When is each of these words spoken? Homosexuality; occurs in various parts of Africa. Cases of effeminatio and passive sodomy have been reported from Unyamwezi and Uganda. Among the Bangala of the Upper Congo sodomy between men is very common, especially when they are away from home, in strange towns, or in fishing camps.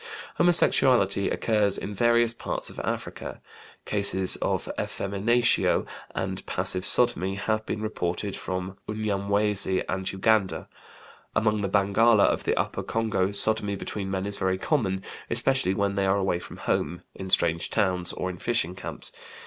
Homosexuality; 0.37 1.29
occurs 1.29 1.77
in 1.77 1.93
various 1.93 2.33
parts 2.33 2.71
of 2.71 2.79
Africa. 2.79 3.39
Cases 3.85 4.35
of 4.37 4.67
effeminatio 4.79 5.85
and 6.15 6.43
passive 6.47 6.87
sodomy 6.87 7.35
have 7.35 7.63
been 7.67 7.83
reported 7.83 8.35
from 8.35 8.77
Unyamwezi 8.89 9.83
and 9.87 10.11
Uganda. 10.11 10.67
Among 11.35 11.61
the 11.61 11.69
Bangala 11.69 12.23
of 12.25 12.45
the 12.45 12.55
Upper 12.57 12.81
Congo 12.81 13.29
sodomy 13.31 13.75
between 13.75 14.09
men 14.09 14.25
is 14.25 14.39
very 14.39 14.57
common, 14.57 15.03
especially 15.29 15.75
when 15.75 15.93
they 15.93 16.07
are 16.07 16.17
away 16.17 16.39
from 16.39 16.57
home, 16.57 17.03
in 17.13 17.29
strange 17.29 17.69
towns, 17.69 18.11
or 18.11 18.31
in 18.31 18.39
fishing 18.39 18.73
camps. 18.73 19.11